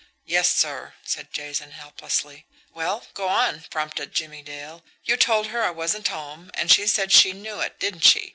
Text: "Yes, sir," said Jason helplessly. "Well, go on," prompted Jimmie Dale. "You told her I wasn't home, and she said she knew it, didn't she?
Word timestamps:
"Yes, 0.25 0.49
sir," 0.49 0.95
said 1.05 1.31
Jason 1.31 1.69
helplessly. 1.73 2.47
"Well, 2.73 3.05
go 3.13 3.27
on," 3.27 3.65
prompted 3.69 4.15
Jimmie 4.15 4.41
Dale. 4.41 4.83
"You 5.03 5.15
told 5.15 5.49
her 5.49 5.63
I 5.63 5.69
wasn't 5.69 6.07
home, 6.07 6.49
and 6.55 6.71
she 6.71 6.87
said 6.87 7.11
she 7.11 7.33
knew 7.33 7.59
it, 7.61 7.79
didn't 7.79 7.99
she? 8.03 8.29